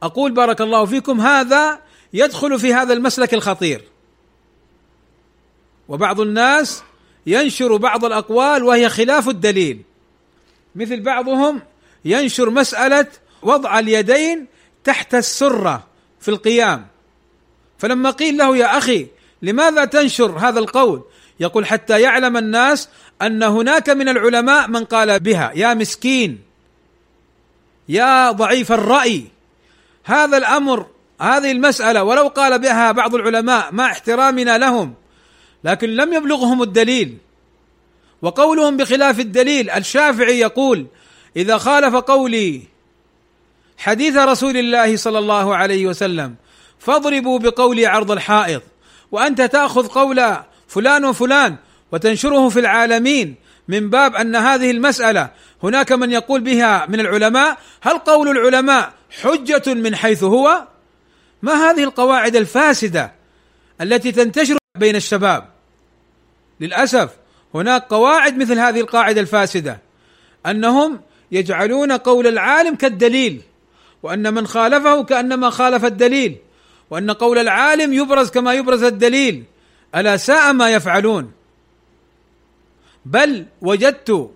أقول 0.03 0.31
بارك 0.31 0.61
الله 0.61 0.85
فيكم 0.85 1.21
هذا 1.21 1.81
يدخل 2.13 2.59
في 2.59 2.73
هذا 2.73 2.93
المسلك 2.93 3.33
الخطير. 3.33 3.83
وبعض 5.87 6.19
الناس 6.19 6.83
ينشر 7.25 7.77
بعض 7.77 8.05
الأقوال 8.05 8.63
وهي 8.63 8.89
خلاف 8.89 9.29
الدليل. 9.29 9.81
مثل 10.75 10.99
بعضهم 10.99 11.61
ينشر 12.05 12.49
مسألة 12.49 13.07
وضع 13.41 13.79
اليدين 13.79 14.47
تحت 14.83 15.15
السرة 15.15 15.87
في 16.19 16.31
القيام. 16.31 16.87
فلما 17.77 18.09
قيل 18.09 18.37
له 18.37 18.57
يا 18.57 18.77
أخي 18.77 19.07
لماذا 19.41 19.85
تنشر 19.85 20.37
هذا 20.37 20.59
القول؟ 20.59 21.03
يقول 21.39 21.65
حتى 21.65 22.01
يعلم 22.01 22.37
الناس 22.37 22.89
أن 23.21 23.43
هناك 23.43 23.89
من 23.89 24.09
العلماء 24.09 24.67
من 24.67 24.85
قال 24.85 25.19
بها 25.19 25.51
يا 25.55 25.73
مسكين 25.73 26.39
يا 27.89 28.31
ضعيف 28.31 28.71
الرأي 28.71 29.25
هذا 30.03 30.37
الأمر 30.37 30.85
هذه 31.21 31.51
المسألة 31.51 32.03
ولو 32.03 32.27
قال 32.27 32.59
بها 32.59 32.91
بعض 32.91 33.15
العلماء 33.15 33.73
مع 33.73 33.91
احترامنا 33.91 34.57
لهم 34.57 34.93
لكن 35.63 35.89
لم 35.89 36.13
يبلغهم 36.13 36.61
الدليل. 36.61 37.17
وقولهم 38.21 38.77
بخلاف 38.77 39.19
الدليل 39.19 39.69
الشافعي 39.69 40.39
يقول 40.39 40.87
إذا 41.35 41.57
خالف 41.57 41.95
قولي 41.95 42.61
حديث 43.77 44.17
رسول 44.17 44.57
الله 44.57 44.95
صلى 44.95 45.19
الله 45.19 45.55
عليه 45.55 45.87
وسلم 45.87 46.35
فاضربوا 46.79 47.39
بقولي 47.39 47.85
عرض 47.85 48.11
الحائط 48.11 48.63
وأنت 49.11 49.41
تأخذ 49.41 49.87
قول 49.87 50.37
فلان 50.67 51.05
وفلان 51.05 51.55
وتنشره 51.91 52.49
في 52.49 52.59
العالمين 52.59 53.35
من 53.67 53.89
باب 53.89 54.15
أن 54.15 54.35
هذه 54.35 54.71
المسألة 54.71 55.29
هناك 55.63 55.91
من 55.91 56.11
يقول 56.11 56.41
بها 56.41 56.85
من 56.85 56.99
العلماء 56.99 57.57
هل 57.81 57.97
قول 57.97 58.29
العلماء 58.29 58.93
حجة 59.21 59.73
من 59.73 59.95
حيث 59.95 60.23
هو؟ 60.23 60.67
ما 61.41 61.53
هذه 61.53 61.83
القواعد 61.83 62.35
الفاسدة 62.35 63.11
التي 63.81 64.11
تنتشر 64.11 64.57
بين 64.77 64.95
الشباب؟ 64.95 65.49
للأسف 66.59 67.09
هناك 67.53 67.83
قواعد 67.89 68.37
مثل 68.37 68.59
هذه 68.59 68.79
القاعدة 68.79 69.21
الفاسدة 69.21 69.79
أنهم 70.45 71.01
يجعلون 71.31 71.91
قول 71.91 72.27
العالم 72.27 72.75
كالدليل 72.75 73.41
وأن 74.03 74.33
من 74.33 74.47
خالفه 74.47 75.03
كأنما 75.03 75.49
خالف 75.49 75.85
الدليل 75.85 76.37
وأن 76.89 77.11
قول 77.11 77.37
العالم 77.37 77.93
يبرز 77.93 78.29
كما 78.29 78.53
يبرز 78.53 78.83
الدليل. 78.83 79.43
ألا 79.95 80.17
ساء 80.17 80.53
ما 80.53 80.69
يفعلون؟ 80.69 81.31
بل 83.05 83.45
وجدت 83.61 84.31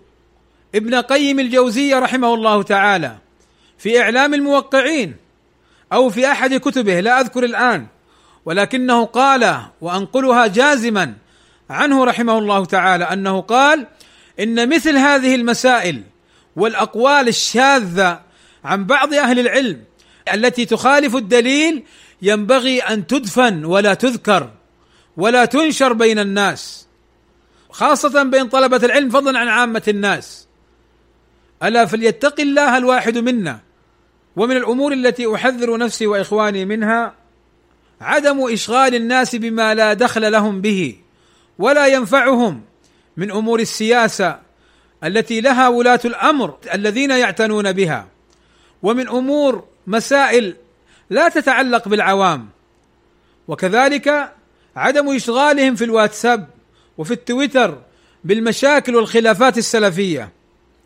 ابن 0.76 0.96
قيم 0.96 1.40
الجوزيه 1.40 2.00
رحمه 2.00 2.34
الله 2.34 2.64
تعالى 2.64 3.18
في 3.78 4.02
إعلام 4.02 4.34
الموقعين 4.34 5.16
أو 5.94 6.10
في 6.10 6.32
أحد 6.32 6.54
كتبه 6.54 7.00
لا 7.00 7.22
أذكر 7.22 7.44
الآن 7.44 7.88
ولكنه 8.46 9.06
قال 9.06 9.62
وأنقلها 9.82 10.48
جازما 10.48 11.14
عنه 11.70 12.06
رحمه 12.06 12.38
الله 12.38 12.66
تعالى 12.66 13.04
أنه 13.04 13.42
قال 13.42 13.88
إن 14.40 14.70
مثل 14.76 14.98
هذه 14.98 15.36
المسائل 15.36 16.04
والأقوال 16.56 17.28
الشاذة 17.28 18.22
عن 18.64 18.86
بعض 18.86 19.14
أهل 19.14 19.40
العلم 19.40 19.84
التي 20.34 20.66
تخالف 20.66 21.16
الدليل 21.16 21.84
ينبغي 22.22 22.80
أن 22.80 23.08
تدفن 23.08 23.66
ولا 23.66 23.94
تذكر. 23.94 24.50
ولا 25.18 25.46
تنشر 25.46 25.94
بين 25.94 26.20
الناس 26.20 26.88
خاصة 27.70 28.24
بين 28.24 28.48
طلبة 28.48 28.78
العلم 28.78 29.10
فضلا 29.10 29.40
عن 29.40 29.48
عامة 29.48 29.84
الناس. 29.88 30.48
ألا 31.64 31.86
فليتق 31.86 32.40
الله 32.40 32.78
الواحد 32.78 33.18
منا 33.18 33.60
ومن 34.36 34.58
الأمور 34.58 34.94
التي 34.94 35.36
أحذر 35.36 35.78
نفسي 35.78 36.08
وإخواني 36.08 36.66
منها 36.66 37.14
عدم 38.02 38.54
إشغال 38.54 38.96
الناس 38.96 39.36
بما 39.36 39.74
لا 39.76 39.94
دخل 39.94 40.32
لهم 40.32 40.62
به 40.62 40.96
ولا 41.60 41.88
ينفعهم 41.88 42.62
من 43.18 43.32
أمور 43.32 43.60
السياسة 43.60 44.40
التي 45.04 45.42
لها 45.42 45.68
ولاة 45.68 46.00
الأمر 46.06 46.58
الذين 46.74 47.12
يعتنون 47.12 47.72
بها 47.72 48.08
ومن 48.84 49.08
أمور 49.08 49.64
مسائل 49.88 50.56
لا 51.10 51.30
تتعلق 51.30 51.88
بالعوام. 51.88 52.50
وكذلك 53.48 54.34
عدم 54.76 55.16
إشغالهم 55.16 55.76
في 55.76 55.84
الواتساب 55.84 56.48
وفي 56.98 57.12
التويتر 57.12 57.82
بالمشاكل 58.24 58.96
والخلافات 58.96 59.58
السلفية. 59.58 60.32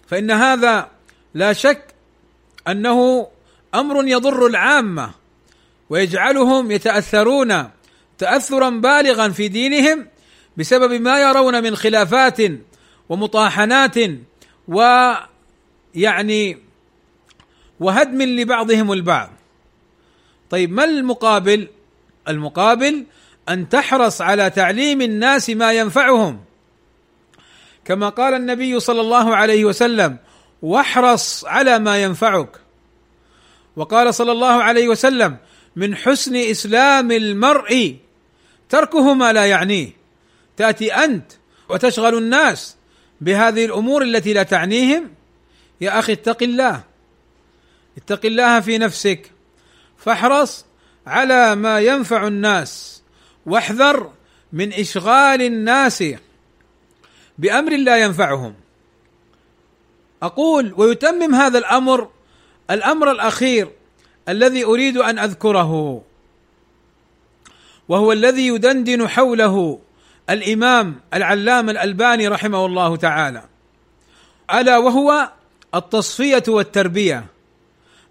فإن 0.07 0.31
هذا 0.31 0.89
لا 1.33 1.53
شك 1.53 1.93
أنه 2.67 3.27
أمر 3.75 4.07
يضر 4.07 4.47
العامة 4.47 5.11
ويجعلهم 5.89 6.71
يتأثرون 6.71 7.69
تاثرا 8.17 8.69
بالغا 8.69 9.29
في 9.29 9.47
دينهم 9.47 10.07
بسبب 10.57 10.93
ما 11.01 11.21
يرون 11.21 11.63
من 11.63 11.75
خلافات 11.75 12.37
ومطاحنات 13.09 13.95
ويعني 14.67 16.57
وهدم 17.79 18.21
لبعضهم 18.21 18.91
البعض. 18.91 19.29
طيب 20.49 20.71
ما 20.71 20.83
المقابل؟ 20.83 21.67
المقابل 22.27 23.05
أن 23.49 23.69
تحرص 23.69 24.21
على 24.21 24.49
تعليم 24.49 25.01
الناس 25.01 25.49
ما 25.49 25.73
ينفعهم. 25.73 26.43
كما 27.85 28.09
قال 28.09 28.33
النبي 28.33 28.79
صلى 28.79 29.01
الله 29.01 29.35
عليه 29.35 29.65
وسلم 29.65 30.17
واحرص 30.61 31.45
على 31.45 31.79
ما 31.79 32.03
ينفعك. 32.03 32.49
وقال 33.75 34.13
صلى 34.13 34.31
الله 34.31 34.63
عليه 34.63 34.87
وسلم 34.87 35.37
من 35.75 35.95
حسن 35.95 36.35
إسلام 36.35 37.11
المرء 37.11 37.95
تركه 38.69 39.13
ما 39.13 39.33
لا 39.33 39.45
يعنيه. 39.45 39.89
تأتي 40.57 40.93
أنت 40.93 41.31
وتشغل 41.69 42.17
الناس 42.17 42.75
بهذه 43.21 43.65
الأمور 43.65 44.01
التي 44.01 44.33
لا 44.33 44.43
تعنيهم؟ 44.43 45.11
يا 45.81 45.99
أخي 45.99 46.13
اتق 46.13 46.43
الله. 46.43 46.83
اتق 47.97 48.25
الله 48.25 48.59
في 48.59 48.77
نفسك. 48.77 49.31
فاحرص 49.97 50.65
على 51.07 51.55
ما 51.55 51.79
ينفع 51.79 52.27
الناس. 52.27 52.94
واحذر 53.45 54.11
من 54.53 54.73
إشغال 54.73 55.41
الناس 55.41 56.03
بأمر 57.37 57.77
لا 57.77 57.97
ينفعهم. 57.97 58.53
أقول 60.23 60.73
ويتمم 60.77 61.35
هذا 61.35 61.57
الأمر 61.57 62.09
الأمر 62.71 63.11
الأخير 63.11 63.71
الذي 64.29 64.65
أريد 64.65 64.97
أن 64.97 65.19
أذكره 65.19 66.01
وهو 67.89 68.11
الذي 68.11 68.47
يدندن 68.47 69.07
حوله 69.07 69.79
الإمام 70.29 71.01
العلامة 71.13 71.71
الألباني 71.71 72.27
رحمه 72.27 72.65
الله 72.65 72.95
تعالى. 72.95 73.43
ألا 74.53 74.77
وهو 74.77 75.31
التصفية 75.75 76.43
والتربية. 76.47 77.25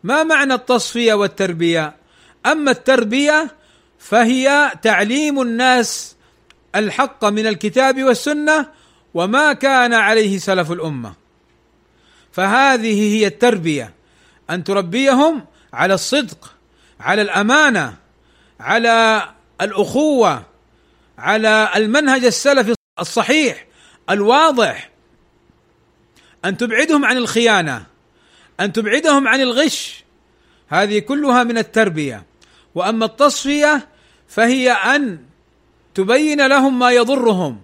ما 0.04 0.22
معنى 0.22 0.54
التصفية 0.54 1.14
والتربية؟ 1.14 1.96
أما 2.46 2.70
التربية 2.70 3.50
فهي 4.04 4.72
تعليم 4.82 5.40
الناس 5.42 6.16
الحق 6.74 7.24
من 7.24 7.46
الكتاب 7.46 8.02
والسنة 8.02 8.68
وما 9.14 9.52
كان 9.52 9.94
عليه 9.94 10.38
سلف 10.38 10.72
الأمة. 10.72 11.14
فهذه 12.32 13.16
هي 13.16 13.26
التربية 13.26 13.94
أن 14.50 14.64
تربيهم 14.64 15.46
على 15.72 15.94
الصدق 15.94 16.54
على 17.00 17.22
الأمانة 17.22 17.96
على 18.60 19.28
الأخوة 19.60 20.42
على 21.18 21.70
المنهج 21.76 22.24
السلفي 22.24 22.74
الصحيح 23.00 23.66
الواضح. 24.10 24.90
أن 26.44 26.56
تبعدهم 26.56 27.04
عن 27.04 27.16
الخيانة 27.16 27.86
أن 28.60 28.72
تبعدهم 28.72 29.28
عن 29.28 29.40
الغش 29.40 30.04
هذه 30.68 30.98
كلها 30.98 31.44
من 31.44 31.58
التربية. 31.58 32.24
وأما 32.74 33.04
التصفية 33.04 33.93
فهي 34.34 34.70
أن 34.70 35.18
تبين 35.94 36.46
لهم 36.46 36.78
ما 36.78 36.90
يضرهم 36.90 37.60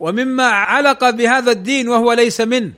ومما 0.00 0.44
علق 0.44 1.10
بهذا 1.10 1.52
الدين 1.52 1.88
وهو 1.88 2.12
ليس 2.12 2.40
منه 2.40 2.72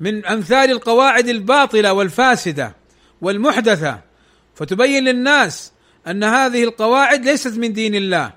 من 0.00 0.26
أمثال 0.26 0.70
القواعد 0.70 1.28
الباطلة 1.28 1.92
والفاسدة 1.92 2.76
والمحدثة. 3.20 4.00
فتبين 4.54 5.04
للناس 5.04 5.72
أن 6.06 6.24
هذه 6.24 6.64
القواعد 6.64 7.24
ليست 7.24 7.52
من 7.52 7.72
دين 7.72 7.94
الله. 7.94 8.32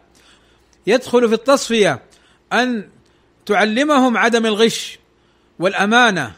يدخل 0.88 1.28
في 1.28 1.34
التصفية 1.34 2.00
أن 2.54 2.90
تعلمهم 3.46 4.18
عدم 4.18 4.46
الغش 4.46 5.00
والأمانة 5.60 6.32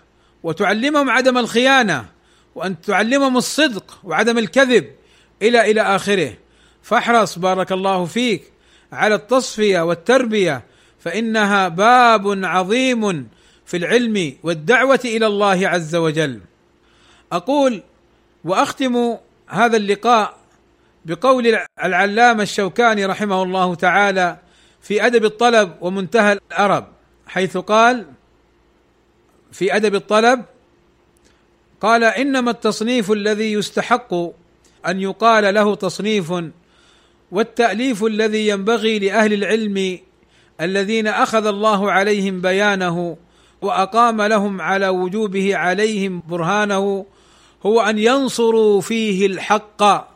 وتعلمهم 0.43 1.09
عدم 1.09 1.37
الخيانة 1.37 2.05
وأن 2.55 2.81
تعلمهم 2.81 3.37
الصدق 3.37 3.99
وعدم 4.03 4.37
الكذب 4.37 4.91
إلى 5.41 5.71
إلى 5.71 5.81
آخره. 5.81 6.33
فاحرص 6.89 7.39
بارك 7.39 7.71
الله 7.71 8.05
فيك 8.05 8.43
على 8.91 9.15
التصفية 9.15 9.81
والتربية 9.81 10.63
فإنها 10.99 11.67
باب 11.67 12.45
عظيم 12.45 13.27
في 13.65 13.77
العلم 13.77 14.35
والدعوة 14.43 14.99
إلى 15.05 15.27
الله 15.27 15.67
عز 15.67 15.95
وجل. 15.95 16.39
أقول 17.31 17.83
وأختم 18.43 19.17
هذا 19.47 19.77
اللقاء 19.77 20.37
بقول 21.05 21.57
العلامة 21.83 22.43
الشوكاني 22.43 23.05
رحمه 23.05 23.43
الله 23.43 23.75
تعالى 23.75 24.37
في 24.81 25.05
أدب 25.05 25.25
الطلب 25.25 25.75
ومنتهى 25.81 26.33
الأرب 26.33 26.87
حيث 27.27 27.57
قال 27.57 28.05
في 29.51 29.75
أدب 29.75 29.95
الطلب 29.95 30.45
قال 31.81 32.03
إنما 32.03 32.51
التصنيف 32.51 33.11
الذي 33.11 33.53
يستحق 33.53 34.13
أن 34.87 35.01
يقال 35.01 35.53
له 35.53 35.75
تصنيف 35.75 36.33
والتأليف 37.31 38.03
الذي 38.03 38.47
ينبغي 38.47 38.99
لأهل 38.99 39.33
العلم 39.33 39.99
الذين 40.61 41.07
أخذ 41.07 41.45
الله 41.45 41.91
عليهم 41.91 42.41
بيانه 42.41 43.17
وأقام 43.61 44.21
لهم 44.21 44.61
على 44.61 44.89
وجوبه 44.89 45.55
عليهم 45.55 46.23
برهانه 46.29 47.05
هو 47.65 47.81
أن 47.81 47.97
ينصروا 47.99 48.81
فيه 48.81 49.25
الحق 49.25 50.09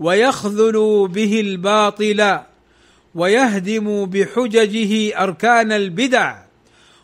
ويخذلوا 0.00 1.08
به 1.08 1.40
الباطل 1.40 2.38
ويهدموا 3.14 4.06
بحججه 4.06 5.22
أركان 5.22 5.72
البدع 5.72 6.36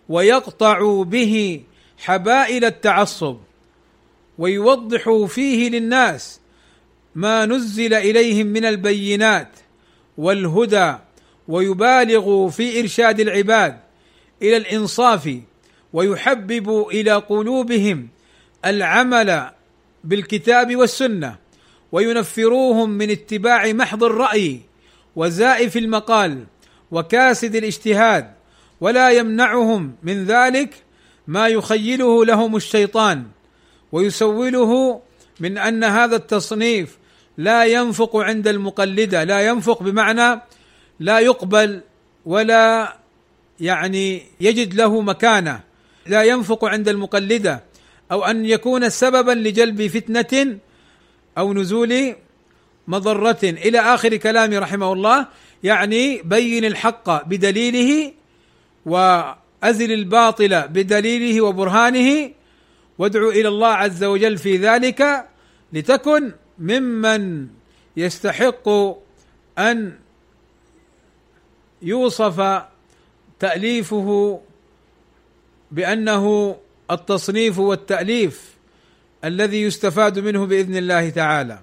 ويقطعوا 0.09 1.05
به 1.05 1.63
حبائل 1.99 2.65
التعصب 2.65 3.37
ويوضحوا 4.39 5.27
فيه 5.27 5.69
للناس 5.69 6.40
ما 7.15 7.47
نزل 7.47 7.95
إليهم 7.95 8.47
من 8.47 8.65
البينات 8.65 9.49
والهدى 10.19 10.95
ويبالغوا 11.49 12.51
في 12.51 12.81
إرشاد 12.81 13.21
العباد 13.21 13.81
إلى 14.43 14.57
الإنصاف 14.57 15.39
ويحبب 15.93 16.89
إلى 16.89 17.13
قلوبهم 17.13 18.09
العمل 18.65 19.51
بالكتاب 20.05 20.77
والسنة 20.77 21.37
وينفروهم 21.93 22.91
من 22.91 23.11
اتباع 23.11 23.73
محض 23.73 24.05
الرأي 24.05 24.61
وزائف 25.17 25.77
المقال 25.77 26.45
وكاسد 26.91 27.55
الاجتهاد 27.57 28.31
ولا 28.81 29.11
يمنعهم 29.11 29.95
من 30.03 30.25
ذلك 30.25 30.75
ما 31.27 31.49
يخيله 31.49 32.25
لهم 32.25 32.57
الشيطان 32.57 33.27
ويسوله 33.93 35.01
من 35.41 35.59
أن 35.59 35.85
هذا 35.85 36.17
التصنيف 36.17 36.99
لا 37.41 37.65
ينفق 37.65 38.17
عند 38.17 38.49
المقلدة 38.49 39.25
لا 39.25 39.47
ينفق 39.47 39.83
بمعنى 39.83 40.41
لا 41.01 41.19
يقبل 41.19 41.81
ولا 42.27 42.97
يعني 43.61 44.23
يجد 44.41 44.75
له 44.75 45.01
مكانة 45.01 45.61
لا 46.07 46.23
ينفق 46.23 46.65
عند 46.65 46.89
المقلدة 46.89 47.65
أو 48.13 48.25
أن 48.25 48.45
يكون 48.45 48.89
سببا 48.89 49.33
لجلب 49.33 49.87
فتنة 49.87 50.59
أو 51.39 51.55
نزول 51.55 52.15
مضرة. 52.89 53.39
إلى 53.43 53.79
آخر 53.81 54.17
كلامه 54.17 54.59
رحمه 54.59 54.93
الله 54.93 55.27
يعني 55.63 56.23
بين 56.23 56.65
الحق 56.65 57.29
بدليله 57.29 58.13
وأزل 58.87 59.93
الباطل 59.93 60.69
بدليله 60.69 61.41
وبرهانه 61.41 62.31
وادعو 62.99 63.31
إلى 63.31 63.49
الله 63.49 63.69
عز 63.69 64.05
وجل 64.05 64.39
في 64.39 64.57
ذلك 64.57 65.27
لتكن 65.73 66.33
ممن 66.61 67.49
يستحق 67.97 68.69
أن 69.59 69.99
يوصف 71.83 72.63
تأليفه 73.39 74.41
بأنه 75.71 76.57
التصنيف 76.91 77.59
والتأليف 77.59 78.55
الذي 79.25 79.63
يستفاد 79.63 80.19
منه 80.19 80.47
بإذن 80.47 80.77
الله 80.77 81.11
تعالى. 81.11 81.59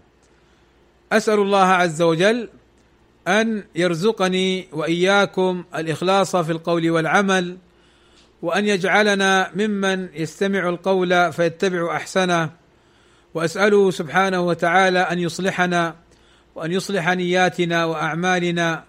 أسأل 1.11 1.39
الله 1.39 1.65
عز 1.65 2.01
وجل 2.01 2.49
أن 3.27 3.63
يرزقني 3.75 4.67
وإياكم 4.71 5.63
الإخلاص 5.75 6.35
في 6.35 6.51
القول 6.51 6.89
والعمل 6.89 7.57
وأن 8.41 8.67
يجعلنا 8.67 9.51
ممن 9.55 10.09
يستمع 10.13 10.69
القول 10.69 11.33
فيتبع 11.33 11.95
أحسنه 11.95 12.49
واساله 13.37 13.91
سبحانه 13.91 14.41
وتعالى 14.41 14.99
أن 14.99 15.19
يصلحنا 15.19 15.95
وأن 16.55 16.71
يصلح 16.71 17.09
نياتنا 17.09 17.85
وأعمالنا 17.85 18.83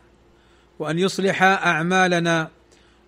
وأن 0.79 0.99
يصلح 0.99 1.43
أعمالنا 1.43 2.49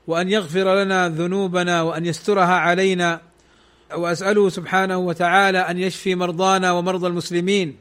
وأن 0.07 0.29
يغفر 0.29 0.85
لنا 0.85 1.09
ذنوبنا 1.09 1.83
وأن 1.83 2.07
يسترها 2.07 2.55
علينا. 2.55 3.21
واساله 3.97 4.49
سبحانه 4.49 4.99
وتعالى 4.99 5.59
أن 5.59 5.79
يشفي 5.79 6.15
مرضانا 6.15 6.73
ومرضى 6.73 7.07
المسلمين 7.07 7.77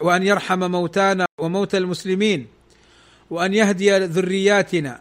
وأن 0.00 0.22
يرحم 0.22 0.70
موتانا 0.70 1.26
وموتى 1.38 1.78
المسلمين 1.78 2.46
وأن 3.30 3.54
يهدي 3.54 3.98
ذرياتنا 3.98 5.00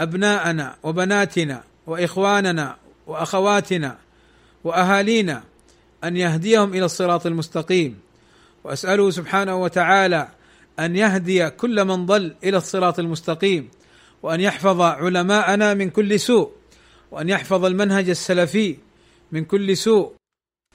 أبناءنا 0.00 0.76
وبناتنا 0.82 1.62
وإخواننا 1.86 2.76
وأخواتنا 3.06 3.98
وأهالينا 4.64 5.42
أن 6.04 6.16
يهديهم 6.16 6.74
إلى 6.74 6.84
الصراط 6.84 7.26
المستقيم. 7.26 7.98
وأسأله 8.64 9.10
سبحانه 9.10 9.56
وتعالى 9.56 10.28
أن 10.78 10.96
يهدي 10.96 11.50
كل 11.50 11.84
من 11.84 12.06
ضل 12.06 12.34
إلى 12.44 12.56
الصراط 12.56 12.98
المستقيم 12.98 13.68
وأن 14.22 14.40
يحفظ 14.40 14.80
علماءنا 14.80 15.74
من 15.74 15.90
كل 15.90 16.20
سوء 16.20 16.50
وأن 17.10 17.28
يحفظ 17.28 17.64
المنهج 17.64 18.08
السلفي 18.08 18.76
من 19.32 19.44
كل 19.44 19.76
سوء 19.76 20.12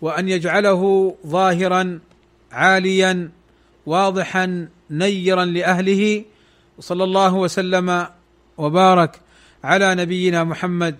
وأن 0.01 0.29
يجعله 0.29 1.15
ظاهرا 1.27 1.99
عاليا 2.51 3.29
واضحا 3.85 4.67
نيرا 4.89 5.45
لأهله. 5.45 6.23
وصلى 6.77 7.03
الله 7.03 7.33
وسلم 7.33 8.07
وبارك 8.57 9.19
على 9.63 9.95
نبينا 9.95 10.43
محمد 10.43 10.95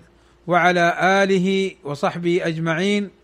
وعلى 0.46 0.96
آله 1.22 1.74
وصحبه 1.84 2.40
أجمعين. 2.46 3.10